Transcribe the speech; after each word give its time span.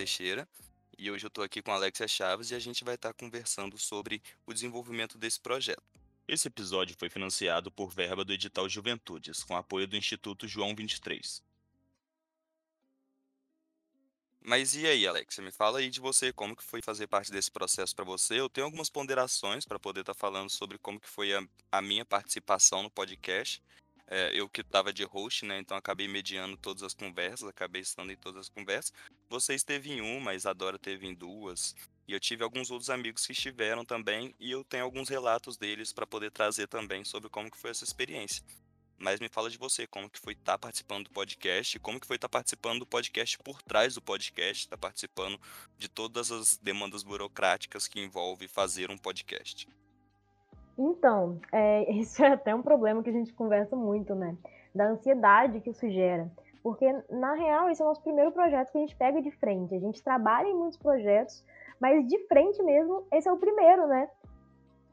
Teixeira 0.00 0.48
e 0.96 1.10
hoje 1.10 1.26
eu 1.26 1.28
estou 1.28 1.44
aqui 1.44 1.60
com 1.60 1.70
a 1.70 1.74
Alexia 1.74 2.08
Chaves 2.08 2.50
e 2.50 2.54
a 2.54 2.58
gente 2.58 2.84
vai 2.84 2.94
estar 2.94 3.12
conversando 3.12 3.76
sobre 3.76 4.22
o 4.46 4.54
desenvolvimento 4.54 5.18
desse 5.18 5.38
projeto. 5.38 5.82
Esse 6.26 6.48
episódio 6.48 6.96
foi 6.98 7.10
financiado 7.10 7.70
por 7.70 7.90
verba 7.90 8.24
do 8.24 8.32
edital 8.32 8.66
Juventudes, 8.66 9.44
com 9.44 9.54
apoio 9.54 9.86
do 9.86 9.98
Instituto 9.98 10.48
João 10.48 10.74
23. 10.74 11.42
Mas 14.40 14.74
e 14.74 14.86
aí, 14.86 15.06
Alexia, 15.06 15.44
me 15.44 15.52
fala 15.52 15.80
aí 15.80 15.90
de 15.90 16.00
você, 16.00 16.32
como 16.32 16.56
que 16.56 16.64
foi 16.64 16.80
fazer 16.80 17.06
parte 17.06 17.30
desse 17.30 17.50
processo 17.50 17.94
para 17.94 18.06
você? 18.06 18.40
Eu 18.40 18.48
tenho 18.48 18.64
algumas 18.64 18.88
ponderações 18.88 19.66
para 19.66 19.78
poder 19.78 20.00
estar 20.00 20.14
falando 20.14 20.48
sobre 20.48 20.78
como 20.78 20.98
que 20.98 21.10
foi 21.10 21.34
a, 21.34 21.46
a 21.70 21.82
minha 21.82 22.06
participação 22.06 22.82
no 22.82 22.90
podcast. 22.90 23.62
É, 24.12 24.32
eu 24.34 24.48
que 24.48 24.60
estava 24.60 24.92
de 24.92 25.04
host, 25.04 25.44
né? 25.44 25.60
Então 25.60 25.76
acabei 25.76 26.08
mediando 26.08 26.56
todas 26.56 26.82
as 26.82 26.92
conversas, 26.92 27.48
acabei 27.48 27.80
estando 27.80 28.10
em 28.10 28.16
todas 28.16 28.40
as 28.40 28.48
conversas. 28.48 28.92
Você 29.28 29.54
esteve 29.54 29.92
em 29.92 30.00
uma, 30.00 30.32
a 30.32 30.34
Isadora 30.34 30.76
teve 30.80 31.06
em 31.06 31.14
duas. 31.14 31.76
E 32.08 32.12
eu 32.12 32.18
tive 32.18 32.42
alguns 32.42 32.72
outros 32.72 32.90
amigos 32.90 33.24
que 33.24 33.30
estiveram 33.30 33.84
também, 33.84 34.34
e 34.40 34.50
eu 34.50 34.64
tenho 34.64 34.82
alguns 34.82 35.08
relatos 35.08 35.56
deles 35.56 35.92
para 35.92 36.08
poder 36.08 36.32
trazer 36.32 36.66
também 36.66 37.04
sobre 37.04 37.28
como 37.28 37.48
que 37.48 37.56
foi 37.56 37.70
essa 37.70 37.84
experiência. 37.84 38.44
Mas 38.98 39.20
me 39.20 39.28
fala 39.28 39.48
de 39.48 39.56
você, 39.56 39.86
como 39.86 40.10
que 40.10 40.18
foi 40.18 40.32
estar 40.32 40.54
tá 40.54 40.58
participando 40.58 41.04
do 41.04 41.10
podcast, 41.10 41.78
como 41.78 42.00
que 42.00 42.06
foi 42.06 42.16
estar 42.16 42.28
tá 42.28 42.32
participando 42.32 42.80
do 42.80 42.86
podcast 42.86 43.38
por 43.38 43.62
trás 43.62 43.94
do 43.94 44.02
podcast, 44.02 44.64
estar 44.64 44.76
tá 44.76 44.88
participando 44.88 45.40
de 45.78 45.88
todas 45.88 46.32
as 46.32 46.58
demandas 46.58 47.04
burocráticas 47.04 47.86
que 47.86 48.00
envolve 48.00 48.48
fazer 48.48 48.90
um 48.90 48.98
podcast. 48.98 49.68
Então, 50.80 51.38
é, 51.52 51.92
isso 51.92 52.24
é 52.24 52.32
até 52.32 52.54
um 52.54 52.62
problema 52.62 53.02
que 53.02 53.10
a 53.10 53.12
gente 53.12 53.34
conversa 53.34 53.76
muito, 53.76 54.14
né? 54.14 54.34
Da 54.74 54.86
ansiedade 54.86 55.60
que 55.60 55.70
isso 55.70 55.88
gera. 55.90 56.30
Porque, 56.62 56.90
na 57.10 57.34
real, 57.34 57.68
esse 57.68 57.82
é 57.82 57.84
o 57.84 57.88
nosso 57.88 58.02
primeiro 58.02 58.32
projeto 58.32 58.72
que 58.72 58.78
a 58.78 58.80
gente 58.80 58.96
pega 58.96 59.20
de 59.20 59.30
frente. 59.32 59.74
A 59.74 59.78
gente 59.78 60.02
trabalha 60.02 60.48
em 60.48 60.54
muitos 60.54 60.78
projetos, 60.78 61.44
mas 61.78 62.06
de 62.06 62.18
frente 62.26 62.62
mesmo, 62.62 63.06
esse 63.12 63.28
é 63.28 63.32
o 63.32 63.36
primeiro, 63.36 63.86
né? 63.86 64.08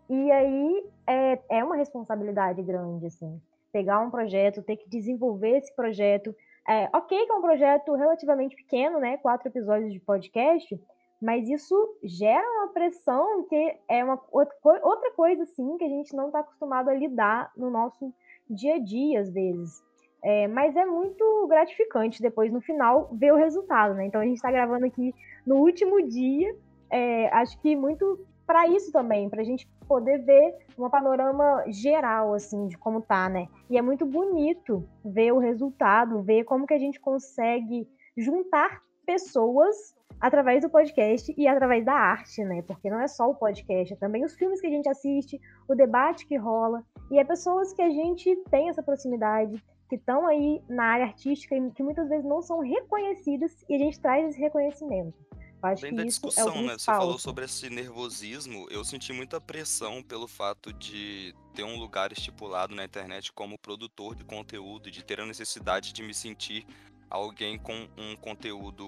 E 0.09 0.31
aí 0.31 0.85
é, 1.05 1.39
é 1.49 1.63
uma 1.63 1.75
responsabilidade 1.75 2.61
grande, 2.61 3.05
assim. 3.07 3.41
Pegar 3.71 3.99
um 3.99 4.09
projeto, 4.09 4.63
ter 4.63 4.77
que 4.77 4.89
desenvolver 4.89 5.57
esse 5.57 5.73
projeto. 5.75 6.35
É, 6.67 6.89
ok, 6.93 7.25
que 7.25 7.31
é 7.31 7.35
um 7.35 7.41
projeto 7.41 7.93
relativamente 7.93 8.55
pequeno, 8.55 8.99
né? 8.99 9.17
Quatro 9.17 9.49
episódios 9.49 9.91
de 9.91 9.99
podcast, 9.99 10.79
mas 11.21 11.49
isso 11.49 11.97
gera 12.03 12.45
uma 12.57 12.67
pressão 12.69 13.43
que 13.47 13.75
é 13.89 14.03
uma 14.03 14.21
outra 14.31 15.11
coisa, 15.15 15.43
assim, 15.43 15.77
que 15.77 15.83
a 15.83 15.89
gente 15.89 16.15
não 16.15 16.27
está 16.27 16.39
acostumado 16.39 16.89
a 16.89 16.93
lidar 16.93 17.51
no 17.57 17.69
nosso 17.69 18.13
dia 18.49 18.75
a 18.75 18.79
dia, 18.79 19.21
às 19.21 19.31
vezes. 19.31 19.81
É, 20.23 20.47
mas 20.47 20.75
é 20.75 20.85
muito 20.85 21.47
gratificante 21.47 22.21
depois, 22.21 22.51
no 22.51 22.61
final, 22.61 23.09
ver 23.13 23.31
o 23.31 23.37
resultado, 23.37 23.93
né? 23.93 24.05
Então 24.05 24.19
a 24.19 24.25
gente 24.25 24.37
está 24.37 24.51
gravando 24.51 24.85
aqui 24.85 25.13
no 25.45 25.57
último 25.57 26.01
dia 26.07 26.55
é, 26.89 27.27
acho 27.29 27.59
que 27.61 27.75
muito 27.75 28.25
para 28.45 28.67
isso 28.67 28.91
também, 28.91 29.29
para 29.29 29.41
a 29.41 29.45
gente 29.45 29.67
poder 29.87 30.19
ver 30.19 30.55
um 30.77 30.89
panorama 30.89 31.65
geral, 31.67 32.33
assim, 32.33 32.67
de 32.67 32.77
como 32.77 33.01
tá, 33.01 33.27
né? 33.27 33.47
E 33.69 33.77
é 33.77 33.81
muito 33.81 34.05
bonito 34.05 34.87
ver 35.03 35.33
o 35.33 35.37
resultado, 35.37 36.21
ver 36.21 36.45
como 36.45 36.65
que 36.65 36.73
a 36.73 36.79
gente 36.79 36.99
consegue 36.99 37.87
juntar 38.15 38.81
pessoas 39.05 39.93
através 40.19 40.61
do 40.61 40.69
podcast 40.69 41.33
e 41.37 41.47
através 41.47 41.85
da 41.85 41.93
arte, 41.93 42.43
né? 42.43 42.61
Porque 42.61 42.89
não 42.89 42.99
é 42.99 43.07
só 43.07 43.29
o 43.29 43.35
podcast, 43.35 43.93
é 43.93 43.97
também 43.97 44.25
os 44.25 44.35
filmes 44.35 44.59
que 44.59 44.67
a 44.67 44.71
gente 44.71 44.89
assiste, 44.89 45.39
o 45.67 45.75
debate 45.75 46.25
que 46.25 46.37
rola, 46.37 46.83
e 47.11 47.19
é 47.19 47.23
pessoas 47.23 47.73
que 47.73 47.81
a 47.81 47.89
gente 47.89 48.35
tem 48.49 48.69
essa 48.69 48.83
proximidade, 48.83 49.63
que 49.89 49.95
estão 49.95 50.27
aí 50.27 50.61
na 50.67 50.83
área 50.83 51.05
artística 51.05 51.55
e 51.55 51.71
que 51.71 51.83
muitas 51.83 52.09
vezes 52.09 52.25
não 52.25 52.41
são 52.41 52.59
reconhecidas, 52.59 53.51
e 53.69 53.75
a 53.75 53.77
gente 53.77 53.99
traz 53.99 54.29
esse 54.29 54.39
reconhecimento. 54.39 55.13
Acho 55.61 55.85
Além 55.85 55.95
da 55.95 56.03
discussão, 56.03 56.55
é 56.55 56.61
né? 56.61 56.73
Você 56.77 56.85
falou 56.85 57.17
sobre 57.17 57.45
esse 57.45 57.67
nervosismo. 57.69 58.67
Eu 58.69 58.85
senti 58.85 59.11
muita 59.11 59.41
pressão 59.41 60.03
pelo 60.03 60.27
fato 60.27 60.71
de 60.71 61.33
ter 61.55 61.63
um 61.63 61.77
lugar 61.77 62.11
estipulado 62.11 62.75
na 62.75 62.85
internet 62.85 63.33
como 63.33 63.57
produtor 63.57 64.15
de 64.15 64.23
conteúdo, 64.23 64.91
de 64.91 65.03
ter 65.03 65.19
a 65.19 65.25
necessidade 65.25 65.93
de 65.93 66.03
me 66.03 66.13
sentir 66.13 66.63
alguém 67.09 67.57
com 67.57 67.87
um 67.97 68.15
conteúdo 68.17 68.85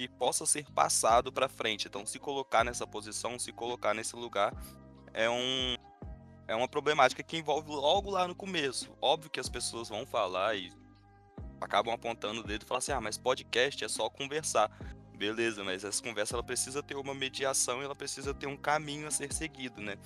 que 0.00 0.08
possa 0.08 0.46
ser 0.46 0.64
passado 0.70 1.30
para 1.30 1.46
frente. 1.46 1.86
Então, 1.86 2.06
se 2.06 2.18
colocar 2.18 2.64
nessa 2.64 2.86
posição, 2.86 3.38
se 3.38 3.52
colocar 3.52 3.92
nesse 3.92 4.16
lugar, 4.16 4.54
é 5.12 5.28
um 5.28 5.76
é 6.48 6.56
uma 6.56 6.66
problemática 6.66 7.22
que 7.22 7.36
envolve 7.36 7.70
logo 7.70 8.10
lá 8.10 8.26
no 8.26 8.34
começo. 8.34 8.90
Óbvio 9.00 9.30
que 9.30 9.38
as 9.38 9.48
pessoas 9.48 9.90
vão 9.90 10.06
falar 10.06 10.56
e 10.56 10.72
acabam 11.60 11.92
apontando 11.92 12.40
o 12.40 12.44
dedo 12.44 12.62
e 12.62 12.66
falar 12.66 12.78
assim: 12.78 12.92
"Ah, 12.92 13.00
mas 13.00 13.18
podcast 13.18 13.84
é 13.84 13.88
só 13.88 14.08
conversar". 14.08 14.70
Beleza, 15.18 15.62
mas 15.62 15.84
essa 15.84 16.02
conversa 16.02 16.34
ela 16.34 16.42
precisa 16.42 16.82
ter 16.82 16.96
uma 16.96 17.14
mediação 17.14 17.82
e 17.82 17.84
ela 17.84 17.94
precisa 17.94 18.32
ter 18.32 18.46
um 18.46 18.56
caminho 18.56 19.06
a 19.06 19.10
ser 19.10 19.30
seguido, 19.34 19.82
né? 19.82 19.98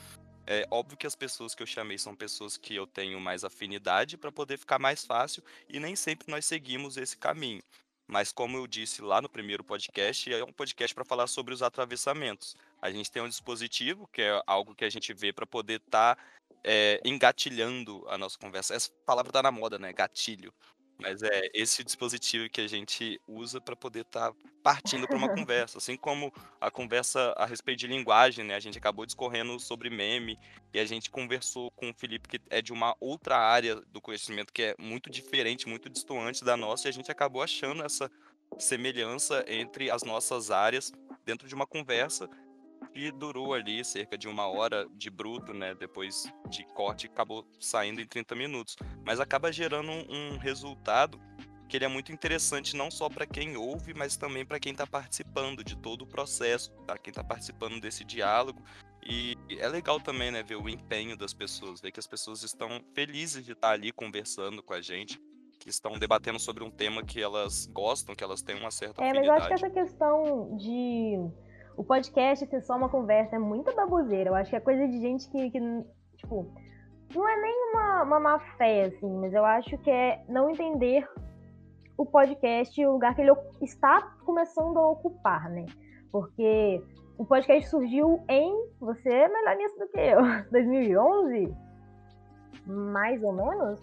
É 0.44 0.66
óbvio 0.72 0.98
que 0.98 1.06
as 1.06 1.14
pessoas 1.14 1.54
que 1.54 1.62
eu 1.62 1.66
chamei 1.66 1.98
são 1.98 2.16
pessoas 2.16 2.56
que 2.56 2.74
eu 2.74 2.84
tenho 2.84 3.20
mais 3.20 3.44
afinidade 3.44 4.18
para 4.18 4.32
poder 4.32 4.58
ficar 4.58 4.80
mais 4.80 5.04
fácil 5.04 5.42
e 5.68 5.78
nem 5.78 5.94
sempre 5.94 6.28
nós 6.28 6.44
seguimos 6.44 6.96
esse 6.96 7.16
caminho. 7.16 7.62
Mas 8.06 8.32
como 8.32 8.56
eu 8.56 8.66
disse 8.66 9.00
lá 9.00 9.20
no 9.20 9.28
primeiro 9.28 9.64
podcast, 9.64 10.32
é 10.32 10.44
um 10.44 10.52
podcast 10.52 10.94
para 10.94 11.04
falar 11.04 11.26
sobre 11.26 11.54
os 11.54 11.62
atravessamentos. 11.62 12.54
A 12.80 12.90
gente 12.90 13.10
tem 13.10 13.22
um 13.22 13.28
dispositivo, 13.28 14.06
que 14.12 14.22
é 14.22 14.42
algo 14.46 14.74
que 14.74 14.84
a 14.84 14.90
gente 14.90 15.12
vê 15.14 15.32
para 15.32 15.46
poder 15.46 15.80
estar 15.80 16.16
tá, 16.16 16.22
é, 16.62 17.00
engatilhando 17.04 18.04
a 18.08 18.18
nossa 18.18 18.38
conversa. 18.38 18.74
Essa 18.74 18.90
palavra 19.06 19.30
está 19.30 19.42
na 19.42 19.50
moda, 19.50 19.78
né? 19.78 19.92
Gatilho. 19.92 20.52
Mas 20.98 21.22
é 21.22 21.50
esse 21.52 21.82
dispositivo 21.82 22.48
que 22.48 22.60
a 22.60 22.68
gente 22.68 23.20
usa 23.26 23.60
para 23.60 23.74
poder 23.74 24.02
estar 24.02 24.32
tá 24.32 24.38
partindo 24.62 25.06
para 25.06 25.16
uma 25.16 25.28
conversa. 25.34 25.78
Assim 25.78 25.96
como 25.96 26.32
a 26.60 26.70
conversa 26.70 27.34
a 27.36 27.44
respeito 27.44 27.80
de 27.80 27.86
linguagem, 27.86 28.44
né? 28.44 28.54
A 28.54 28.60
gente 28.60 28.78
acabou 28.78 29.04
discorrendo 29.04 29.58
sobre 29.58 29.90
meme 29.90 30.38
e 30.72 30.78
a 30.78 30.84
gente 30.84 31.10
conversou 31.10 31.70
com 31.72 31.90
o 31.90 31.94
Felipe, 31.94 32.28
que 32.28 32.40
é 32.48 32.62
de 32.62 32.72
uma 32.72 32.96
outra 33.00 33.36
área 33.36 33.76
do 33.76 34.00
conhecimento 34.00 34.52
que 34.52 34.62
é 34.62 34.74
muito 34.78 35.10
diferente, 35.10 35.68
muito 35.68 35.90
distante 35.90 36.44
da 36.44 36.56
nossa, 36.56 36.88
e 36.88 36.90
a 36.90 36.92
gente 36.92 37.10
acabou 37.10 37.42
achando 37.42 37.84
essa 37.84 38.10
semelhança 38.58 39.44
entre 39.48 39.90
as 39.90 40.02
nossas 40.02 40.50
áreas 40.50 40.92
dentro 41.24 41.48
de 41.48 41.54
uma 41.54 41.66
conversa 41.66 42.28
que 42.92 43.10
durou 43.10 43.54
ali 43.54 43.84
cerca 43.84 44.16
de 44.16 44.28
uma 44.28 44.46
hora 44.46 44.86
de 44.94 45.10
bruto, 45.10 45.52
né? 45.52 45.74
Depois 45.74 46.32
de 46.48 46.64
corte, 46.74 47.06
acabou 47.06 47.46
saindo 47.58 48.00
em 48.00 48.06
30 48.06 48.34
minutos. 48.34 48.76
Mas 49.04 49.18
acaba 49.20 49.52
gerando 49.52 49.90
um, 49.90 50.34
um 50.34 50.38
resultado 50.38 51.20
que 51.68 51.78
ele 51.78 51.84
é 51.84 51.88
muito 51.88 52.12
interessante 52.12 52.76
não 52.76 52.90
só 52.90 53.08
para 53.08 53.26
quem 53.26 53.56
ouve, 53.56 53.94
mas 53.94 54.16
também 54.16 54.44
para 54.44 54.60
quem 54.60 54.72
está 54.72 54.86
participando 54.86 55.64
de 55.64 55.76
todo 55.76 56.02
o 56.02 56.06
processo, 56.06 56.70
para 56.86 56.98
quem 56.98 57.10
está 57.10 57.24
participando 57.24 57.80
desse 57.80 58.04
diálogo. 58.04 58.62
E 59.04 59.36
é 59.58 59.68
legal 59.68 60.00
também, 60.00 60.30
né, 60.30 60.42
ver 60.42 60.56
o 60.56 60.68
empenho 60.68 61.16
das 61.16 61.34
pessoas, 61.34 61.80
ver 61.80 61.90
que 61.90 62.00
as 62.00 62.06
pessoas 62.06 62.42
estão 62.42 62.80
felizes 62.94 63.44
de 63.44 63.52
estar 63.52 63.68
tá 63.68 63.74
ali 63.74 63.92
conversando 63.92 64.62
com 64.62 64.72
a 64.72 64.80
gente, 64.80 65.20
que 65.58 65.68
estão 65.68 65.98
debatendo 65.98 66.38
sobre 66.38 66.62
um 66.62 66.70
tema 66.70 67.02
que 67.02 67.20
elas 67.20 67.66
gostam, 67.66 68.14
que 68.14 68.22
elas 68.22 68.40
têm 68.40 68.56
uma 68.56 68.70
certa 68.70 69.02
é, 69.02 69.10
afinidade. 69.10 69.26
É, 69.26 69.30
mas 69.30 69.40
eu 69.40 69.46
acho 69.46 69.48
que 69.48 69.66
essa 69.66 69.70
questão 69.70 70.56
de 70.56 71.30
o 71.76 71.84
podcast 71.84 72.46
ser 72.46 72.62
só 72.62 72.76
uma 72.76 72.88
conversa 72.88 73.36
é 73.36 73.38
muita 73.38 73.72
baboseira. 73.72 74.30
Eu 74.30 74.34
acho 74.34 74.50
que 74.50 74.56
é 74.56 74.60
coisa 74.60 74.86
de 74.86 75.00
gente 75.00 75.28
que, 75.30 75.50
que 75.50 75.60
tipo, 76.16 76.52
não 77.14 77.28
é 77.28 77.40
nem 77.40 77.72
uma, 77.72 78.02
uma 78.02 78.20
má 78.20 78.38
fé, 78.56 78.84
assim, 78.84 79.10
mas 79.18 79.32
eu 79.32 79.44
acho 79.44 79.76
que 79.78 79.90
é 79.90 80.24
não 80.28 80.50
entender 80.50 81.08
o 81.96 82.04
podcast, 82.04 82.84
o 82.84 82.92
lugar 82.92 83.14
que 83.14 83.22
ele 83.22 83.32
está 83.62 84.02
começando 84.24 84.76
a 84.78 84.90
ocupar, 84.90 85.48
né? 85.50 85.66
Porque 86.10 86.82
o 87.16 87.24
podcast 87.24 87.68
surgiu 87.70 88.24
em. 88.28 88.68
Você 88.80 89.08
é 89.08 89.28
melhor 89.28 89.56
nisso 89.56 89.78
do 89.78 89.88
que 89.88 90.00
eu. 90.00 90.20
2011? 90.50 91.54
Mais 92.66 93.22
ou 93.22 93.32
menos? 93.32 93.80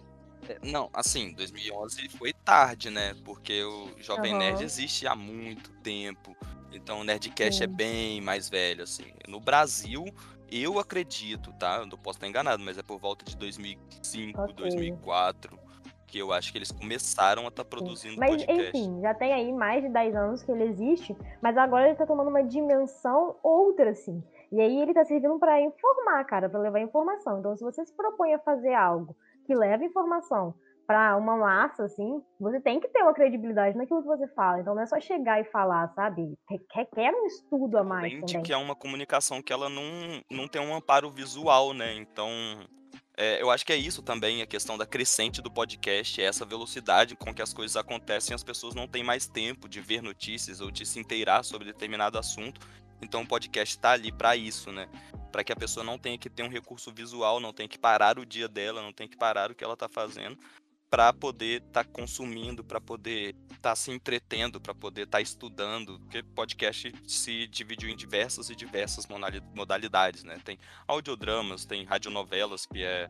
É, 0.48 0.58
não, 0.62 0.90
assim, 0.92 1.32
2011 1.34 2.08
foi 2.10 2.32
tarde, 2.32 2.90
né? 2.90 3.14
Porque 3.24 3.62
o 3.62 3.90
Jovem 3.98 4.32
uhum. 4.32 4.38
Nerd 4.38 4.62
existe 4.62 5.06
há 5.06 5.14
muito 5.14 5.70
tempo. 5.82 6.36
Então 6.76 7.00
o 7.00 7.04
Nerdcast 7.04 7.62
é 7.62 7.64
é 7.64 7.66
bem 7.66 8.20
mais 8.20 8.48
velho, 8.48 8.82
assim. 8.82 9.12
No 9.28 9.40
Brasil, 9.40 10.04
eu 10.50 10.78
acredito, 10.78 11.52
tá? 11.54 11.78
Eu 11.78 11.86
não 11.86 11.96
posso 11.96 12.18
estar 12.18 12.28
enganado, 12.28 12.62
mas 12.62 12.76
é 12.76 12.82
por 12.82 12.98
volta 12.98 13.24
de 13.24 13.36
2005, 13.36 14.40
okay. 14.40 14.54
2004, 14.54 15.58
que 16.06 16.18
eu 16.18 16.32
acho 16.32 16.52
que 16.52 16.58
eles 16.58 16.70
começaram 16.70 17.44
a 17.44 17.48
estar 17.48 17.64
tá 17.64 17.70
produzindo 17.70 18.18
mas, 18.18 18.44
podcast. 18.44 18.76
enfim, 18.76 19.00
já 19.00 19.14
tem 19.14 19.32
aí 19.32 19.50
mais 19.52 19.82
de 19.82 19.88
10 19.88 20.14
anos 20.14 20.42
que 20.42 20.52
ele 20.52 20.64
existe, 20.64 21.16
mas 21.40 21.56
agora 21.56 21.86
ele 21.86 21.96
tá 21.96 22.06
tomando 22.06 22.28
uma 22.28 22.42
dimensão 22.42 23.36
outra, 23.42 23.90
assim. 23.90 24.22
E 24.50 24.60
aí 24.60 24.82
ele 24.82 24.92
tá 24.92 25.04
servindo 25.04 25.38
para 25.38 25.58
informar, 25.62 26.22
cara, 26.24 26.50
para 26.50 26.60
levar 26.60 26.80
informação. 26.80 27.38
Então, 27.38 27.56
se 27.56 27.64
você 27.64 27.86
se 27.86 27.94
propõe 27.94 28.34
a 28.34 28.38
fazer 28.38 28.74
algo 28.74 29.16
que 29.46 29.54
leva 29.54 29.84
informação 29.84 30.54
para 30.86 31.16
uma 31.16 31.36
massa, 31.36 31.84
assim, 31.84 32.22
você 32.38 32.60
tem 32.60 32.80
que 32.80 32.88
ter 32.88 33.02
uma 33.02 33.14
credibilidade 33.14 33.76
naquilo 33.76 34.02
que 34.02 34.08
você 34.08 34.28
fala. 34.28 34.60
Então 34.60 34.74
não 34.74 34.82
é 34.82 34.86
só 34.86 35.00
chegar 35.00 35.40
e 35.40 35.44
falar, 35.44 35.88
sabe? 35.94 36.34
Requer 36.74 37.14
um 37.14 37.26
estudo 37.26 37.78
a 37.78 37.84
mais. 37.84 38.12
Além 38.12 38.24
de 38.24 38.40
que 38.42 38.52
é 38.52 38.56
uma 38.56 38.74
comunicação 38.74 39.42
que 39.42 39.52
ela 39.52 39.68
não, 39.68 39.82
não 40.30 40.48
tem 40.48 40.60
um 40.60 40.74
amparo 40.74 41.10
visual, 41.10 41.72
né? 41.72 41.94
Então 41.94 42.28
É, 43.16 43.42
eu 43.42 43.50
acho 43.50 43.64
que 43.64 43.72
é 43.72 43.76
isso 43.76 44.02
também, 44.02 44.40
a 44.40 44.46
questão 44.46 44.78
da 44.78 44.86
crescente 44.86 45.42
do 45.42 45.50
podcast, 45.50 46.20
é 46.20 46.24
essa 46.24 46.46
velocidade 46.46 47.14
com 47.14 47.34
que 47.34 47.42
as 47.42 47.52
coisas 47.52 47.76
acontecem, 47.76 48.34
as 48.34 48.42
pessoas 48.42 48.74
não 48.74 48.88
têm 48.88 49.04
mais 49.04 49.26
tempo 49.26 49.68
de 49.68 49.80
ver 49.80 50.02
notícias 50.02 50.60
ou 50.62 50.70
de 50.70 50.86
se 50.86 50.98
inteirar 50.98 51.42
sobre 51.42 51.66
determinado 51.66 52.18
assunto. 52.18 52.60
Então 53.02 53.22
o 53.22 53.26
podcast 53.26 53.76
está 53.76 53.90
ali 53.92 54.10
para 54.10 54.34
isso, 54.34 54.72
né? 54.72 54.88
Para 55.30 55.44
que 55.44 55.52
a 55.52 55.56
pessoa 55.56 55.84
não 55.84 55.98
tenha 55.98 56.16
que 56.16 56.30
ter 56.30 56.42
um 56.42 56.48
recurso 56.48 56.90
visual, 56.92 57.38
não 57.38 57.52
tenha 57.52 57.68
que 57.68 57.78
parar 57.78 58.18
o 58.18 58.24
dia 58.24 58.48
dela, 58.48 58.80
não 58.80 58.92
tenha 58.92 59.08
que 59.08 59.16
parar 59.16 59.50
o 59.50 59.54
que 59.54 59.64
ela 59.64 59.74
está 59.74 59.88
fazendo, 59.88 60.38
para 60.92 61.10
poder 61.10 61.62
estar 61.62 61.84
tá 61.84 61.90
consumindo, 61.90 62.62
para 62.62 62.78
poder 62.78 63.34
estar 63.44 63.70
tá 63.70 63.74
se 63.74 63.90
entretendo, 63.90 64.60
para 64.60 64.74
poder 64.74 65.04
estar 65.04 65.16
tá 65.16 65.22
estudando, 65.22 65.98
porque 66.00 66.22
podcast 66.22 66.92
se 67.06 67.46
dividiu 67.46 67.88
em 67.88 67.96
diversas 67.96 68.50
e 68.50 68.54
diversas 68.54 69.06
modalidades, 69.54 70.22
né? 70.22 70.38
Tem 70.44 70.58
audiodramas, 70.86 71.64
tem 71.64 71.82
radionovelas, 71.86 72.66
que 72.66 72.82
é 72.82 73.08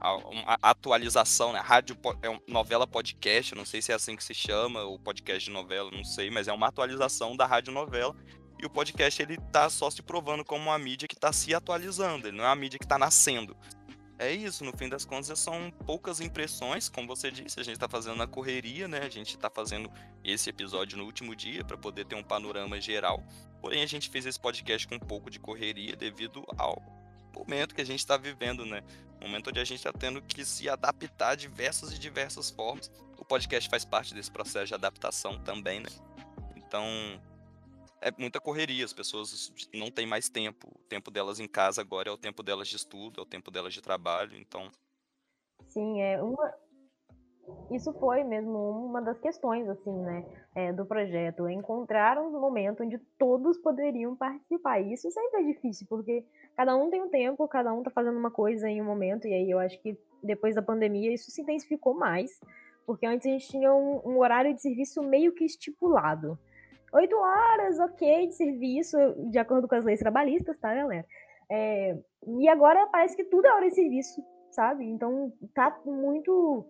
a, 0.00 0.58
a 0.60 0.70
atualização, 0.70 1.52
né? 1.52 1.60
Rádio 1.60 1.96
é 2.20 2.28
um, 2.28 2.40
novela 2.48 2.84
podcast, 2.84 3.54
não 3.54 3.64
sei 3.64 3.80
se 3.80 3.92
é 3.92 3.94
assim 3.94 4.16
que 4.16 4.24
se 4.24 4.34
chama, 4.34 4.82
o 4.82 4.98
podcast 4.98 5.44
de 5.44 5.52
novela, 5.52 5.88
não 5.88 6.02
sei, 6.02 6.32
mas 6.32 6.48
é 6.48 6.52
uma 6.52 6.66
atualização 6.66 7.36
da 7.36 7.46
rádio 7.46 7.72
novela. 7.72 8.12
E 8.60 8.66
o 8.66 8.70
podcast 8.70 9.22
ele 9.22 9.38
tá 9.52 9.70
só 9.70 9.88
se 9.88 10.02
provando 10.02 10.44
como 10.44 10.64
uma 10.64 10.78
mídia 10.80 11.06
que 11.06 11.14
está 11.14 11.32
se 11.32 11.54
atualizando, 11.54 12.26
ele 12.26 12.36
não 12.36 12.44
é 12.44 12.48
uma 12.48 12.56
mídia 12.56 12.78
que 12.78 12.84
está 12.84 12.98
nascendo 12.98 13.56
é 14.20 14.30
isso, 14.30 14.62
no 14.64 14.76
fim 14.76 14.86
das 14.86 15.06
contas 15.06 15.38
são 15.38 15.70
poucas 15.86 16.20
impressões, 16.20 16.90
como 16.90 17.08
você 17.08 17.30
disse, 17.30 17.58
a 17.58 17.62
gente 17.62 17.76
está 17.76 17.88
fazendo 17.88 18.16
na 18.16 18.26
correria, 18.26 18.86
né? 18.86 18.98
A 18.98 19.08
gente 19.08 19.34
está 19.34 19.48
fazendo 19.48 19.90
esse 20.22 20.50
episódio 20.50 20.98
no 20.98 21.04
último 21.04 21.34
dia 21.34 21.64
para 21.64 21.78
poder 21.78 22.04
ter 22.04 22.16
um 22.16 22.22
panorama 22.22 22.78
geral. 22.78 23.24
Porém, 23.62 23.82
a 23.82 23.86
gente 23.86 24.10
fez 24.10 24.26
esse 24.26 24.38
podcast 24.38 24.86
com 24.86 24.96
um 24.96 24.98
pouco 24.98 25.30
de 25.30 25.40
correria 25.40 25.96
devido 25.96 26.44
ao 26.58 26.82
momento 27.34 27.74
que 27.74 27.80
a 27.80 27.86
gente 27.86 28.00
está 28.00 28.18
vivendo, 28.18 28.66
né? 28.66 28.82
Momento 29.22 29.48
onde 29.48 29.60
a 29.60 29.64
gente 29.64 29.78
está 29.78 29.92
tendo 29.92 30.20
que 30.20 30.44
se 30.44 30.68
adaptar 30.68 31.34
de 31.34 31.48
diversas 31.48 31.90
e 31.90 31.98
diversas 31.98 32.50
formas. 32.50 32.90
O 33.16 33.24
podcast 33.24 33.70
faz 33.70 33.86
parte 33.86 34.12
desse 34.12 34.30
processo 34.30 34.66
de 34.66 34.74
adaptação 34.74 35.38
também, 35.38 35.80
né? 35.80 35.88
Então, 36.56 36.84
é 38.00 38.10
muita 38.18 38.40
correria, 38.40 38.84
as 38.84 38.92
pessoas 38.92 39.52
não 39.74 39.90
têm 39.90 40.06
mais 40.06 40.28
tempo. 40.28 40.68
O 40.68 40.88
tempo 40.88 41.10
delas 41.10 41.38
em 41.38 41.46
casa 41.46 41.80
agora 41.80 42.08
é 42.08 42.12
o 42.12 42.18
tempo 42.18 42.42
delas 42.42 42.68
de 42.68 42.76
estudo, 42.76 43.20
é 43.20 43.22
o 43.22 43.26
tempo 43.26 43.50
delas 43.50 43.74
de 43.74 43.82
trabalho, 43.82 44.36
então. 44.36 44.70
Sim, 45.66 46.00
é 46.00 46.22
uma. 46.22 46.52
Isso 47.70 47.92
foi 47.94 48.22
mesmo 48.22 48.58
uma 48.86 49.02
das 49.02 49.18
questões, 49.18 49.68
assim, 49.68 49.92
né, 49.92 50.24
é, 50.54 50.72
do 50.72 50.86
projeto. 50.86 51.48
Encontrar 51.48 52.16
um 52.18 52.30
momento 52.40 52.82
onde 52.84 52.96
todos 53.18 53.58
poderiam 53.58 54.14
participar. 54.14 54.80
E 54.80 54.92
isso 54.92 55.10
sempre 55.10 55.40
é 55.40 55.44
difícil, 55.52 55.86
porque 55.88 56.24
cada 56.56 56.76
um 56.76 56.90
tem 56.90 57.02
um 57.02 57.08
tempo, 57.08 57.48
cada 57.48 57.72
um 57.72 57.82
tá 57.82 57.90
fazendo 57.90 58.18
uma 58.18 58.30
coisa 58.30 58.68
em 58.68 58.80
um 58.80 58.84
momento, 58.84 59.26
e 59.26 59.34
aí 59.34 59.50
eu 59.50 59.58
acho 59.58 59.80
que 59.80 59.98
depois 60.22 60.54
da 60.54 60.62
pandemia 60.62 61.12
isso 61.12 61.30
se 61.30 61.42
intensificou 61.42 61.94
mais, 61.94 62.40
porque 62.86 63.04
antes 63.04 63.26
a 63.26 63.30
gente 63.30 63.48
tinha 63.48 63.74
um, 63.74 64.00
um 64.04 64.18
horário 64.18 64.54
de 64.54 64.62
serviço 64.62 65.02
meio 65.02 65.32
que 65.32 65.44
estipulado. 65.44 66.38
Oito 66.92 67.16
horas, 67.16 67.78
ok, 67.78 68.26
de 68.26 68.34
serviço, 68.34 68.96
de 69.30 69.38
acordo 69.38 69.68
com 69.68 69.76
as 69.76 69.84
leis 69.84 70.00
trabalhistas, 70.00 70.58
tá, 70.58 70.74
galera? 70.74 71.06
É, 71.48 71.96
e 72.26 72.48
agora 72.48 72.86
parece 72.88 73.16
que 73.16 73.24
tudo 73.24 73.46
é 73.46 73.54
hora 73.54 73.68
de 73.68 73.74
serviço, 73.76 74.20
sabe? 74.50 74.84
Então 74.84 75.32
tá 75.54 75.78
muito 75.84 76.64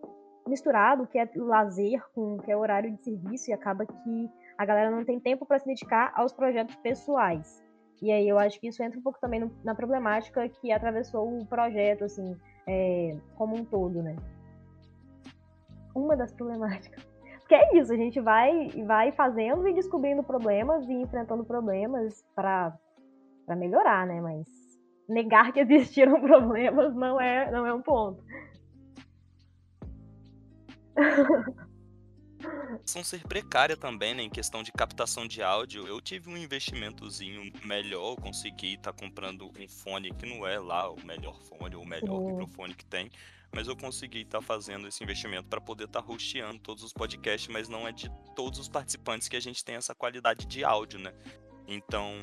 misturado, 0.47 1.07
que 1.07 1.17
é 1.17 1.27
lazer 1.35 2.03
com 2.13 2.37
que 2.37 2.51
é 2.51 2.57
horário 2.57 2.91
de 2.91 3.03
serviço, 3.03 3.49
e 3.49 3.53
acaba 3.53 3.85
que 3.85 4.29
a 4.57 4.65
galera 4.65 4.91
não 4.91 5.03
tem 5.03 5.19
tempo 5.19 5.43
para 5.45 5.57
se 5.57 5.65
dedicar 5.65 6.11
aos 6.15 6.33
projetos 6.33 6.75
pessoais. 6.77 7.63
E 7.99 8.11
aí 8.11 8.27
eu 8.27 8.37
acho 8.37 8.59
que 8.59 8.67
isso 8.67 8.81
entra 8.83 8.99
um 8.99 9.03
pouco 9.03 9.19
também 9.19 9.39
no, 9.39 9.51
na 9.63 9.73
problemática 9.73 10.47
que 10.49 10.71
atravessou 10.71 11.35
o 11.35 11.45
projeto, 11.45 12.03
assim, 12.03 12.35
é, 12.67 13.17
como 13.35 13.55
um 13.55 13.65
todo, 13.65 14.03
né? 14.03 14.15
Uma 15.95 16.15
das 16.15 16.31
problemáticas. 16.31 17.10
Que 17.51 17.55
é 17.55 17.77
isso, 17.77 17.91
a 17.91 17.97
gente 17.97 18.17
vai, 18.21 18.69
vai 18.85 19.11
fazendo 19.11 19.67
e 19.67 19.73
descobrindo 19.73 20.23
problemas 20.23 20.87
e 20.87 20.93
enfrentando 20.93 21.43
problemas 21.43 22.23
para 22.33 22.79
melhorar, 23.57 24.07
né? 24.07 24.21
Mas 24.21 24.47
negar 25.09 25.51
que 25.51 25.59
existiram 25.59 26.13
problemas 26.23 26.95
não 26.95 27.19
é, 27.19 27.51
não 27.51 27.65
é 27.65 27.73
um 27.73 27.81
ponto. 27.81 28.23
São 32.85 33.03
ser 33.03 33.21
precária 33.23 33.77
também, 33.77 34.13
né, 34.13 34.23
em 34.23 34.29
questão 34.29 34.63
de 34.63 34.71
captação 34.71 35.27
de 35.27 35.41
áudio. 35.41 35.87
Eu 35.87 36.01
tive 36.01 36.29
um 36.29 36.37
investimentozinho 36.37 37.51
melhor, 37.63 38.15
consegui 38.15 38.73
estar 38.73 38.93
tá 38.93 38.99
comprando 38.99 39.51
um 39.59 39.67
fone 39.67 40.13
que 40.13 40.25
não 40.25 40.47
é 40.47 40.59
lá 40.59 40.89
o 40.89 41.05
melhor 41.05 41.39
fone 41.41 41.75
ou 41.75 41.83
o 41.83 41.87
melhor 41.87 42.19
uhum. 42.19 42.31
microfone 42.31 42.73
que 42.73 42.85
tem, 42.85 43.11
mas 43.53 43.67
eu 43.67 43.75
consegui 43.75 44.21
estar 44.21 44.39
tá 44.39 44.43
fazendo 44.43 44.87
esse 44.87 45.03
investimento 45.03 45.47
para 45.47 45.61
poder 45.61 45.85
estar 45.85 46.01
tá 46.01 46.11
hosteando 46.11 46.59
todos 46.59 46.83
os 46.83 46.93
podcasts, 46.93 47.51
mas 47.51 47.67
não 47.67 47.87
é 47.87 47.91
de 47.91 48.09
todos 48.35 48.59
os 48.59 48.69
participantes 48.69 49.27
que 49.27 49.35
a 49.35 49.41
gente 49.41 49.63
tem 49.63 49.75
essa 49.75 49.93
qualidade 49.93 50.45
de 50.45 50.63
áudio, 50.63 50.99
né? 50.99 51.13
Então, 51.67 52.13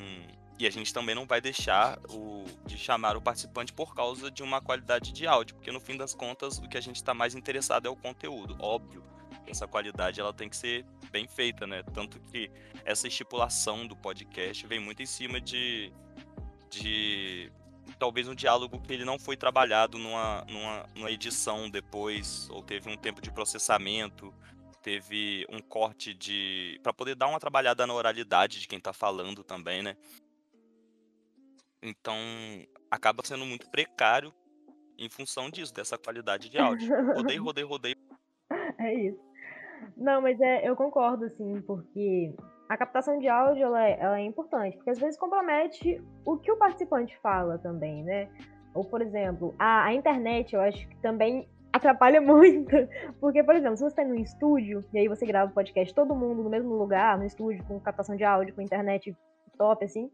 e 0.59 0.67
a 0.67 0.71
gente 0.71 0.93
também 0.93 1.15
não 1.15 1.27
vai 1.27 1.41
deixar 1.41 1.99
o, 2.11 2.45
de 2.67 2.77
chamar 2.77 3.17
o 3.17 3.23
participante 3.23 3.73
por 3.73 3.95
causa 3.95 4.31
de 4.31 4.43
uma 4.43 4.61
qualidade 4.61 5.13
de 5.13 5.27
áudio, 5.27 5.55
porque 5.55 5.71
no 5.71 5.81
fim 5.81 5.97
das 5.97 6.15
contas 6.15 6.59
o 6.59 6.69
que 6.69 6.77
a 6.77 6.81
gente 6.81 6.97
está 6.97 7.15
mais 7.15 7.35
interessado 7.35 7.87
é 7.87 7.91
o 7.91 7.97
conteúdo, 7.97 8.57
óbvio. 8.59 9.05
Essa 9.51 9.67
qualidade 9.67 10.21
ela 10.21 10.33
tem 10.33 10.49
que 10.49 10.57
ser 10.57 10.85
bem 11.11 11.27
feita, 11.27 11.67
né? 11.67 11.83
Tanto 11.95 12.21
que 12.21 12.51
essa 12.85 13.09
estipulação 13.09 13.87
do 13.87 13.97
podcast 13.97 14.67
vem 14.67 14.81
muito 14.81 15.03
em 15.03 15.07
cima 15.07 15.41
de, 15.41 15.93
de 16.71 17.51
talvez 17.99 18.29
um 18.29 18.35
diálogo 18.35 18.81
que 18.81 18.93
ele 18.93 19.05
não 19.05 19.19
foi 19.19 19.37
trabalhado 19.37 19.99
numa, 19.99 20.45
numa, 20.49 20.87
numa 20.95 21.11
edição 21.11 21.69
depois, 21.69 22.49
ou 22.51 22.63
teve 22.63 22.89
um 22.91 22.97
tempo 22.97 23.21
de 23.21 23.31
processamento, 23.31 24.33
teve 24.83 25.47
um 25.51 25.61
corte 25.61 26.15
de. 26.15 26.81
para 26.83 26.93
poder 26.93 27.15
dar 27.15 27.27
uma 27.29 27.41
trabalhada 27.41 27.87
na 27.87 27.95
oralidade 27.95 28.61
de 28.61 28.69
quem 28.69 28.81
tá 28.81 28.93
falando 28.93 29.43
também, 29.45 29.83
né? 29.83 29.97
Então, 31.83 32.17
acaba 32.91 33.23
sendo 33.25 33.45
muito 33.47 33.71
precário 33.71 34.35
em 34.99 35.09
função 35.09 35.49
disso, 35.49 35.73
dessa 35.73 35.97
qualidade 35.97 36.49
de 36.49 36.59
áudio. 36.59 36.89
Rodei, 37.15 37.37
rodei, 37.37 37.65
rodei. 37.65 37.97
É 38.79 38.95
isso. 38.95 39.28
Não, 39.97 40.21
mas 40.21 40.41
é, 40.41 40.69
eu 40.69 40.77
concordo, 40.77 41.25
assim, 41.25 41.61
porque 41.63 42.35
a 42.69 42.77
captação 42.77 43.19
de 43.19 43.29
áudio 43.29 43.65
ela 43.65 43.89
é, 43.89 43.99
ela 43.99 44.19
é, 44.19 44.25
importante, 44.25 44.77
porque 44.77 44.91
às 44.91 44.99
vezes 44.99 45.19
compromete 45.19 46.03
o 46.25 46.37
que 46.37 46.53
o 46.53 46.57
participante 46.57 47.17
fala 47.19 47.59
também, 47.59 48.05
né? 48.05 48.29
Ou, 48.75 48.85
por 48.85 49.01
exemplo, 49.01 49.55
a, 49.59 49.85
a 49.85 49.95
internet 49.95 50.55
eu 50.55 50.61
acho 50.61 50.87
que 50.89 50.97
também 50.99 51.49
atrapalha 51.73 52.21
muito, 52.23 52.77
porque, 53.21 53.43
por 53.43 53.57
exemplo, 53.57 53.77
se 53.77 53.83
você 53.83 54.01
está 54.01 54.05
no 54.05 54.15
estúdio 54.15 54.85
e 54.93 54.99
aí 54.99 55.09
você 55.09 55.27
grava 55.27 55.51
o 55.51 55.55
podcast 55.55 55.95
todo 55.95 56.15
mundo 56.15 56.43
no 56.43 56.51
mesmo 56.51 56.75
lugar, 56.75 57.19
no 57.19 57.25
estúdio, 57.25 57.65
com 57.65 57.81
captação 57.81 58.17
de 58.17 58.25
áudio, 58.25 58.55
com 58.55 58.61
internet 58.61 59.17
top, 59.57 59.85
assim, 59.85 60.11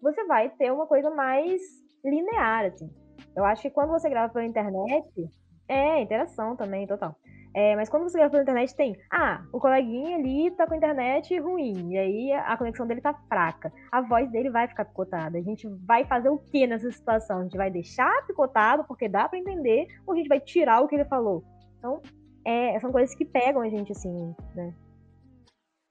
você 0.00 0.24
vai 0.24 0.50
ter 0.50 0.70
uma 0.70 0.86
coisa 0.86 1.10
mais 1.10 1.60
linear, 2.04 2.66
assim. 2.66 2.90
Eu 3.34 3.44
acho 3.44 3.62
que 3.62 3.70
quando 3.70 3.90
você 3.90 4.08
grava 4.08 4.32
pela 4.32 4.44
internet, 4.44 5.30
é 5.66 6.00
interação 6.00 6.54
também, 6.54 6.86
total. 6.86 7.16
É, 7.54 7.76
mas 7.76 7.88
quando 7.88 8.02
você 8.02 8.18
grava 8.18 8.32
pela 8.32 8.42
internet, 8.42 8.74
tem. 8.74 8.96
Ah, 9.08 9.44
o 9.52 9.60
coleguinha 9.60 10.16
ali 10.16 10.50
tá 10.50 10.66
com 10.66 10.74
a 10.74 10.76
internet 10.76 11.38
ruim. 11.38 11.92
E 11.92 11.98
aí 11.98 12.32
a 12.32 12.56
conexão 12.56 12.84
dele 12.84 13.00
tá 13.00 13.14
fraca. 13.28 13.72
A 13.92 14.00
voz 14.00 14.28
dele 14.32 14.50
vai 14.50 14.66
ficar 14.66 14.84
picotada. 14.84 15.38
A 15.38 15.42
gente 15.42 15.68
vai 15.86 16.04
fazer 16.04 16.28
o 16.28 16.38
que 16.38 16.66
nessa 16.66 16.90
situação? 16.90 17.38
A 17.38 17.42
gente 17.44 17.56
vai 17.56 17.70
deixar 17.70 18.26
picotado 18.26 18.84
porque 18.84 19.08
dá 19.08 19.28
para 19.28 19.38
entender, 19.38 19.86
ou 20.04 20.14
a 20.14 20.16
gente 20.16 20.28
vai 20.28 20.40
tirar 20.40 20.80
o 20.80 20.88
que 20.88 20.96
ele 20.96 21.04
falou? 21.04 21.44
Então, 21.78 22.02
é, 22.44 22.78
são 22.80 22.90
coisas 22.90 23.14
que 23.14 23.24
pegam 23.24 23.62
a 23.62 23.68
gente 23.68 23.92
assim, 23.92 24.34
né? 24.54 24.74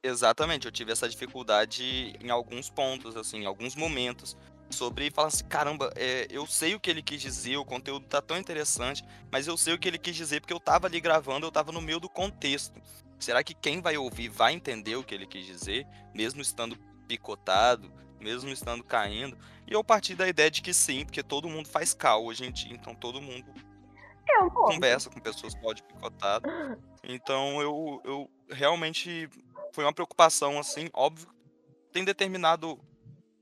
Exatamente, 0.06 0.66
eu 0.66 0.72
tive 0.72 0.92
essa 0.92 1.08
dificuldade 1.08 2.14
em 2.22 2.30
alguns 2.30 2.70
pontos, 2.70 3.16
assim, 3.16 3.44
em 3.44 3.46
alguns 3.46 3.74
momentos 3.74 4.36
sobre 4.70 5.08
e 5.08 5.12
falar 5.12 5.28
assim, 5.28 5.46
caramba, 5.46 5.92
é, 5.96 6.28
eu 6.30 6.46
sei 6.48 6.76
o 6.76 6.80
que 6.80 6.90
ele 6.90 7.02
quis 7.02 7.22
dizer, 7.22 7.58
o 7.58 7.66
conteúdo 7.66 8.06
tá 8.06 8.22
tão 8.22 8.38
interessante, 8.38 9.04
mas 9.32 9.48
eu 9.48 9.56
sei 9.56 9.74
o 9.74 9.80
que 9.80 9.88
ele 9.88 9.98
quis 9.98 10.16
dizer 10.16 10.42
porque 10.42 10.54
eu 10.54 10.60
tava 10.60 10.88
ali 10.88 11.00
gravando, 11.00 11.46
eu 11.46 11.52
tava 11.52 11.72
no 11.72 11.82
meio 11.82 12.00
do 12.00 12.10
contexto. 12.10 12.82
Será 13.20 13.44
que 13.44 13.54
quem 13.54 13.82
vai 13.82 13.98
ouvir 13.98 14.30
vai 14.30 14.54
entender 14.54 14.96
o 14.96 15.04
que 15.04 15.14
ele 15.14 15.26
quis 15.26 15.46
dizer, 15.46 15.88
mesmo 16.14 16.42
estando 16.42 16.78
picotado, 17.08 17.92
mesmo 18.20 18.50
estando 18.50 18.84
caindo? 18.84 19.38
E 19.68 19.74
eu 19.74 19.84
parti 19.84 20.16
da 20.16 20.28
ideia 20.28 20.52
de 20.52 20.62
que 20.62 20.74
sim, 20.74 21.06
porque 21.06 21.24
todo 21.24 21.48
mundo 21.48 21.70
faz 21.70 21.94
cal 21.94 22.26
hoje 22.26 22.46
em 22.46 22.52
dia, 22.52 22.74
então 22.74 22.94
todo 22.94 23.22
mundo 23.22 23.54
é 24.28 24.50
conversa 24.50 25.10
com 25.10 25.20
pessoas 25.20 25.56
áudio 25.64 25.84
picotado. 25.86 26.50
Então 27.04 27.62
eu, 27.62 28.02
eu 28.04 28.30
realmente 28.50 29.30
foi 29.72 29.84
uma 29.84 29.94
preocupação 29.94 30.60
assim, 30.60 30.90
óbvio, 30.94 31.28
tem 31.92 32.04
determinado 32.04 32.80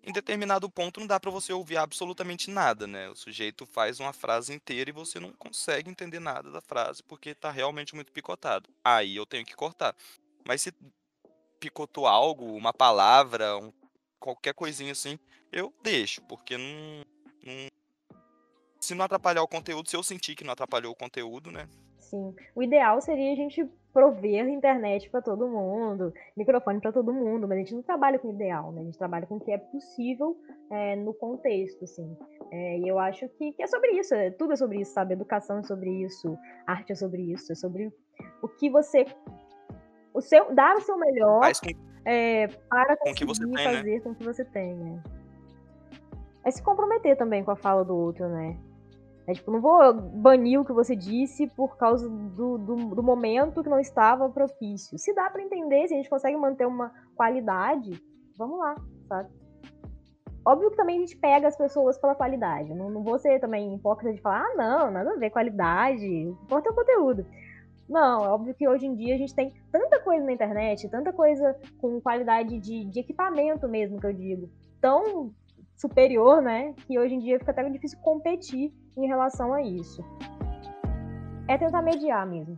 em 0.03 0.11
determinado 0.11 0.69
ponto 0.69 0.99
não 0.99 1.07
dá 1.07 1.19
para 1.19 1.29
você 1.29 1.53
ouvir 1.53 1.77
absolutamente 1.77 2.49
nada, 2.49 2.87
né? 2.87 3.09
O 3.09 3.15
sujeito 3.15 3.65
faz 3.65 3.99
uma 3.99 4.11
frase 4.11 4.53
inteira 4.53 4.89
e 4.89 4.93
você 4.93 5.19
não 5.19 5.31
consegue 5.33 5.89
entender 5.89 6.19
nada 6.19 6.49
da 6.51 6.61
frase 6.61 7.03
porque 7.03 7.35
tá 7.35 7.51
realmente 7.51 7.93
muito 7.93 8.11
picotado. 8.11 8.69
Aí 8.83 9.15
eu 9.15 9.25
tenho 9.25 9.45
que 9.45 9.55
cortar. 9.55 9.95
Mas 10.45 10.61
se 10.61 10.73
picotou 11.59 12.07
algo, 12.07 12.55
uma 12.55 12.73
palavra, 12.73 13.57
um, 13.57 13.71
qualquer 14.19 14.53
coisinha 14.53 14.91
assim, 14.91 15.19
eu 15.51 15.71
deixo, 15.83 16.21
porque 16.23 16.57
não, 16.57 17.03
não 17.43 17.67
se 18.79 18.95
não 18.95 19.05
atrapalhar 19.05 19.43
o 19.43 19.47
conteúdo, 19.47 19.87
se 19.87 19.95
eu 19.95 20.01
sentir 20.01 20.35
que 20.35 20.43
não 20.43 20.53
atrapalhou 20.53 20.91
o 20.91 20.95
conteúdo, 20.95 21.51
né? 21.51 21.69
Sim. 21.99 22.35
O 22.55 22.63
ideal 22.63 22.99
seria 22.99 23.31
a 23.31 23.35
gente 23.35 23.69
prover 23.93 24.47
internet 24.49 25.09
para 25.09 25.21
todo 25.21 25.47
mundo, 25.47 26.13
microfone 26.35 26.79
para 26.79 26.91
todo 26.91 27.13
mundo, 27.13 27.47
mas 27.47 27.57
a 27.57 27.59
gente 27.59 27.75
não 27.75 27.81
trabalha 27.81 28.17
com 28.17 28.29
ideal, 28.29 28.71
né? 28.71 28.81
A 28.81 28.83
gente 28.85 28.97
trabalha 28.97 29.27
com 29.27 29.35
o 29.35 29.39
que 29.39 29.51
é 29.51 29.57
possível 29.57 30.37
é, 30.69 30.95
no 30.95 31.13
contexto, 31.13 31.83
assim. 31.83 32.17
É, 32.51 32.79
e 32.79 32.87
eu 32.87 32.97
acho 32.97 33.27
que, 33.29 33.51
que, 33.53 33.63
é 33.63 33.67
sobre 33.67 33.91
isso, 33.91 34.13
é, 34.13 34.31
tudo 34.31 34.53
é 34.53 34.55
sobre 34.55 34.81
isso, 34.81 34.93
sabe? 34.93 35.13
Educação 35.13 35.59
é 35.59 35.63
sobre 35.63 35.89
isso, 36.03 36.37
arte 36.65 36.93
é 36.93 36.95
sobre 36.95 37.21
isso, 37.21 37.51
é 37.51 37.55
sobre 37.55 37.91
o 38.41 38.47
que 38.47 38.69
você. 38.69 39.05
O 40.13 40.21
seu, 40.21 40.53
dar 40.53 40.75
o 40.75 40.81
seu 40.81 40.97
melhor 40.97 41.41
com, 41.41 41.69
é, 42.05 42.47
para 42.69 42.97
conseguir 42.97 43.25
com 43.25 43.33
tem, 43.33 43.47
né? 43.47 43.63
fazer 43.63 43.95
né? 43.95 43.99
com 44.01 44.15
que 44.15 44.23
você 44.23 44.45
tenha. 44.45 45.03
É 46.43 46.51
se 46.51 46.61
comprometer 46.63 47.15
também 47.17 47.43
com 47.43 47.51
a 47.51 47.55
fala 47.55 47.85
do 47.85 47.95
outro, 47.95 48.27
né? 48.27 48.57
É, 49.27 49.33
tipo, 49.33 49.51
não 49.51 49.61
vou 49.61 49.93
banir 49.93 50.59
o 50.59 50.65
que 50.65 50.73
você 50.73 50.95
disse 50.95 51.47
por 51.47 51.77
causa 51.77 52.09
do, 52.09 52.57
do, 52.57 52.75
do 52.95 53.03
momento 53.03 53.61
que 53.61 53.69
não 53.69 53.79
estava 53.79 54.29
propício. 54.29 54.97
Se 54.97 55.13
dá 55.13 55.29
para 55.29 55.43
entender, 55.43 55.87
se 55.87 55.93
a 55.93 55.97
gente 55.97 56.09
consegue 56.09 56.35
manter 56.37 56.65
uma 56.65 56.91
qualidade, 57.15 58.01
vamos 58.35 58.57
lá, 58.57 58.75
sabe? 59.07 59.29
Óbvio 60.43 60.71
que 60.71 60.77
também 60.77 60.97
a 60.97 60.99
gente 61.01 61.17
pega 61.17 61.47
as 61.47 61.55
pessoas 61.55 61.99
pela 61.99 62.15
qualidade. 62.15 62.73
Não, 62.73 62.89
não 62.89 63.03
vou 63.03 63.19
ser 63.19 63.39
também 63.39 63.75
hipócrita 63.75 64.13
de 64.13 64.21
falar, 64.21 64.43
ah, 64.43 64.55
não, 64.55 64.91
nada 64.91 65.11
a 65.11 65.17
ver, 65.17 65.29
qualidade, 65.29 66.07
importa 66.07 66.71
o 66.71 66.75
conteúdo. 66.75 67.25
Não, 67.87 68.25
é 68.25 68.29
óbvio 68.29 68.55
que 68.55 68.67
hoje 68.67 68.87
em 68.87 68.95
dia 68.95 69.13
a 69.13 69.17
gente 69.17 69.35
tem 69.35 69.53
tanta 69.71 69.99
coisa 69.99 70.25
na 70.25 70.31
internet, 70.31 70.89
tanta 70.89 71.13
coisa 71.13 71.55
com 71.77 72.01
qualidade 72.01 72.57
de, 72.59 72.85
de 72.85 72.99
equipamento 72.99 73.67
mesmo, 73.67 73.99
que 73.99 74.07
eu 74.07 74.13
digo, 74.13 74.49
tão 74.79 75.31
superior, 75.81 76.41
né? 76.41 76.73
Que 76.85 76.99
hoje 76.99 77.15
em 77.15 77.19
dia 77.19 77.39
fica 77.39 77.51
até 77.51 77.67
difícil 77.69 77.99
competir 77.99 78.71
em 78.95 79.07
relação 79.07 79.53
a 79.53 79.61
isso. 79.61 80.03
É 81.47 81.57
tentar 81.57 81.81
mediar 81.81 82.25
mesmo. 82.25 82.57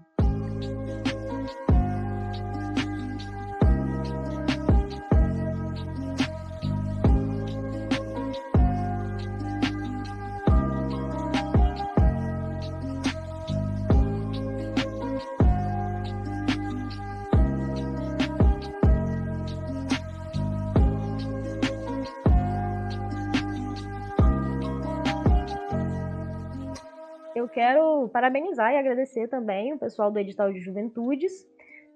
Eu 27.43 27.49
quero 27.49 28.07
parabenizar 28.09 28.71
e 28.71 28.77
agradecer 28.77 29.27
também 29.27 29.73
o 29.73 29.77
pessoal 29.77 30.09
do 30.09 30.17
Edital 30.17 30.51
de 30.53 30.61
Juventudes, 30.61 31.45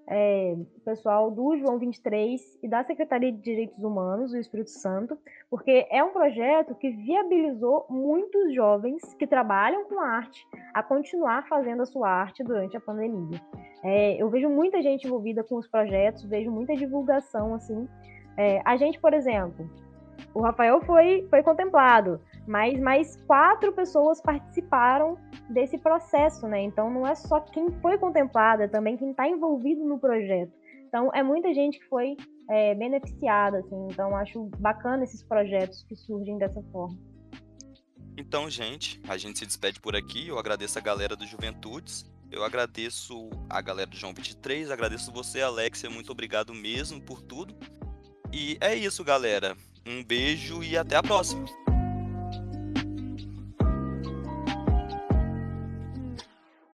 é, 0.06 0.54
o 0.54 0.80
pessoal 0.80 1.30
do 1.30 1.56
João 1.56 1.78
23 1.78 2.58
e 2.62 2.68
da 2.68 2.84
Secretaria 2.84 3.32
de 3.32 3.38
Direitos 3.38 3.82
Humanos 3.82 4.30
do 4.30 4.38
Espírito 4.38 4.70
Santo, 4.70 5.18
porque 5.50 5.86
é 5.90 6.04
um 6.04 6.12
projeto 6.12 6.74
que 6.74 6.90
viabilizou 6.90 7.86
muitos 7.88 8.54
jovens 8.54 9.02
que 9.14 9.26
trabalham 9.26 9.86
com 9.86 9.98
arte 10.00 10.46
a 10.74 10.82
continuar 10.82 11.46
fazendo 11.48 11.82
a 11.82 11.86
sua 11.86 12.10
arte 12.10 12.44
durante 12.44 12.76
a 12.76 12.80
pandemia. 12.80 13.40
É, 13.82 14.22
eu 14.22 14.28
vejo 14.28 14.50
muita 14.50 14.82
gente 14.82 15.06
envolvida 15.06 15.42
com 15.42 15.56
os 15.56 15.66
projetos, 15.66 16.24
vejo 16.24 16.50
muita 16.50 16.74
divulgação 16.74 17.54
assim. 17.54 17.88
É, 18.36 18.60
a 18.66 18.76
gente, 18.76 19.00
por 19.00 19.14
exemplo, 19.14 19.68
o 20.34 20.42
Rafael 20.42 20.80
foi, 20.82 21.26
foi 21.30 21.42
contemplado, 21.42 22.20
mas 22.48 22.80
mais 22.80 23.16
quatro 23.26 23.72
pessoas 23.72 24.20
participaram 24.22 25.18
desse 25.50 25.76
processo, 25.76 26.48
né? 26.48 26.62
Então 26.62 26.90
não 26.90 27.06
é 27.06 27.14
só 27.14 27.40
quem 27.40 27.70
foi 27.82 27.98
contemplado, 27.98 28.62
é 28.62 28.68
também 28.68 28.96
quem 28.96 29.10
está 29.10 29.28
envolvido 29.28 29.84
no 29.84 29.98
projeto. 29.98 30.50
Então 30.88 31.10
é 31.14 31.22
muita 31.22 31.52
gente 31.52 31.78
que 31.78 31.86
foi 31.86 32.16
é, 32.50 32.74
beneficiada, 32.74 33.58
assim. 33.58 33.86
Então 33.90 34.16
acho 34.16 34.50
bacana 34.58 35.04
esses 35.04 35.22
projetos 35.22 35.82
que 35.82 35.94
surgem 35.94 36.38
dessa 36.38 36.62
forma. 36.72 36.96
Então, 38.16 38.50
gente, 38.50 39.00
a 39.06 39.16
gente 39.16 39.38
se 39.38 39.46
despede 39.46 39.80
por 39.80 39.94
aqui. 39.94 40.26
Eu 40.26 40.38
agradeço 40.38 40.76
a 40.78 40.82
galera 40.82 41.14
do 41.14 41.24
Juventudes. 41.24 42.10
Eu 42.30 42.42
agradeço 42.42 43.30
a 43.48 43.60
galera 43.60 43.88
do 43.88 43.96
João 43.96 44.12
23, 44.12 44.70
agradeço 44.70 45.12
você, 45.12 45.40
Alexia. 45.40 45.88
Muito 45.88 46.10
obrigado 46.10 46.52
mesmo 46.52 47.00
por 47.00 47.22
tudo. 47.22 47.54
E 48.32 48.58
é 48.60 48.74
isso, 48.74 49.04
galera. 49.04 49.56
Um 49.86 50.02
beijo 50.02 50.62
e 50.62 50.76
até 50.76 50.96
a 50.96 51.02
próxima. 51.02 51.46